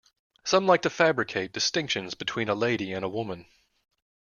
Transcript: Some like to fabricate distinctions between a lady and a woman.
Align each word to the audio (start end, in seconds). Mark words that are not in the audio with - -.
Some 0.43 0.65
like 0.65 0.81
to 0.81 0.89
fabricate 0.89 1.53
distinctions 1.53 2.15
between 2.15 2.49
a 2.49 2.55
lady 2.55 2.91
and 2.91 3.05
a 3.05 3.07
woman. 3.07 3.45